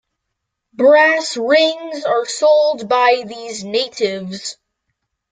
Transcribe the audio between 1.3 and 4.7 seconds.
rings are sold by these natives.